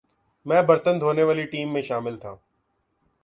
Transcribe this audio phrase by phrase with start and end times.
[0.45, 2.35] میں برتن دھونے والی ٹیم میں شامل تھا۔